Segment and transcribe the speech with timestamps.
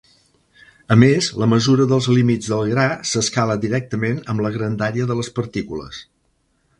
[0.95, 5.31] A més, la mesura dels límits del gra s'escala directament amb la grandària de les
[5.41, 6.01] partícules.